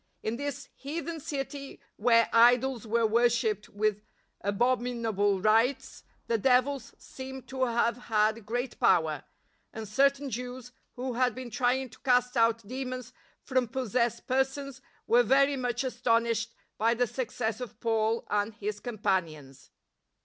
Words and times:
In 0.23 0.37
this 0.37 0.67
heathen 0.73 1.19
city 1.19 1.79
where 1.95 2.27
idols 2.33 2.87
were 2.87 3.05
wor 3.05 3.29
shipped 3.29 3.69
with 3.69 4.01
abominable 4.43 5.39
rites, 5.39 6.03
the 6.25 6.39
devils 6.39 6.95
seem 6.97 7.43
to 7.43 7.65
have 7.65 7.97
had 8.09 8.43
great 8.43 8.79
power, 8.79 9.23
and 9.71 9.87
certain 9.87 10.31
Jews 10.31 10.71
who 10.95 11.13
had 11.13 11.35
been 11.35 11.51
trying 11.51 11.87
to 11.91 11.99
cast 11.99 12.35
out 12.35 12.67
demons 12.67 13.13
from 13.43 13.67
possessed 13.67 14.25
persons 14.25 14.81
were 15.05 15.21
very 15.21 15.55
much 15.55 15.83
astonished 15.83 16.55
by 16.79 16.95
the 16.95 17.05
success 17.05 17.61
of 17.61 17.79
Paul 17.79 18.25
and 18.31 18.55
his 18.55 18.79
companions. 18.79 19.69